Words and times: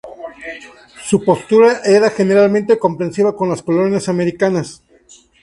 Su 1.03 1.23
postura 1.23 1.81
era 1.85 2.09
generalmente 2.09 2.79
comprensiva 2.79 3.35
con 3.35 3.49
las 3.49 3.61
colonias 3.61 4.09
americanas. 4.09 4.81